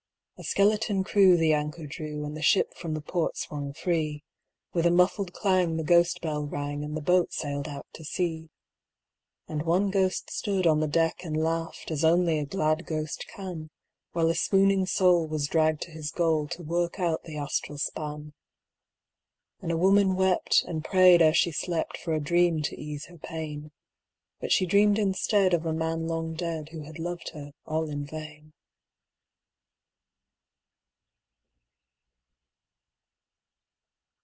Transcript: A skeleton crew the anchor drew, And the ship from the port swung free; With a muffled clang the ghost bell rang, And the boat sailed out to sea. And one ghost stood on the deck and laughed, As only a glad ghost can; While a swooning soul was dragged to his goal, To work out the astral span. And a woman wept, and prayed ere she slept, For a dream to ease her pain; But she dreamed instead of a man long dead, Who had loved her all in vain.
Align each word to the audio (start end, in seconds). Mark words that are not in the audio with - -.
A 0.39 0.43
skeleton 0.43 1.03
crew 1.03 1.37
the 1.37 1.53
anchor 1.53 1.85
drew, 1.85 2.25
And 2.25 2.35
the 2.35 2.41
ship 2.41 2.73
from 2.73 2.95
the 2.95 3.01
port 3.01 3.37
swung 3.37 3.73
free; 3.73 4.23
With 4.73 4.87
a 4.87 4.89
muffled 4.89 5.33
clang 5.33 5.77
the 5.77 5.83
ghost 5.83 6.19
bell 6.19 6.47
rang, 6.47 6.83
And 6.83 6.97
the 6.97 6.99
boat 7.01 7.31
sailed 7.31 7.67
out 7.67 7.85
to 7.93 8.03
sea. 8.03 8.49
And 9.47 9.61
one 9.61 9.91
ghost 9.91 10.31
stood 10.31 10.65
on 10.65 10.79
the 10.79 10.87
deck 10.87 11.23
and 11.23 11.37
laughed, 11.37 11.91
As 11.91 12.03
only 12.03 12.39
a 12.39 12.45
glad 12.47 12.87
ghost 12.87 13.27
can; 13.27 13.69
While 14.13 14.29
a 14.29 14.33
swooning 14.33 14.87
soul 14.87 15.27
was 15.27 15.45
dragged 15.45 15.83
to 15.83 15.91
his 15.91 16.09
goal, 16.09 16.47
To 16.47 16.63
work 16.63 16.99
out 16.99 17.23
the 17.25 17.37
astral 17.37 17.77
span. 17.77 18.33
And 19.61 19.71
a 19.71 19.77
woman 19.77 20.15
wept, 20.15 20.63
and 20.67 20.83
prayed 20.83 21.21
ere 21.21 21.35
she 21.35 21.51
slept, 21.51 21.97
For 21.99 22.15
a 22.15 22.19
dream 22.19 22.63
to 22.63 22.75
ease 22.75 23.05
her 23.09 23.19
pain; 23.19 23.73
But 24.39 24.51
she 24.51 24.65
dreamed 24.65 24.97
instead 24.97 25.53
of 25.53 25.67
a 25.67 25.71
man 25.73 26.07
long 26.07 26.33
dead, 26.33 26.69
Who 26.69 26.81
had 26.85 26.97
loved 26.97 27.29
her 27.35 27.51
all 27.67 27.91
in 27.91 28.07
vain. 28.07 28.53